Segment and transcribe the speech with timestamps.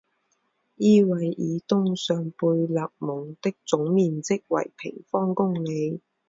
[0.77, 6.01] 伊韦尔东上贝勒蒙的总面积为平方公里。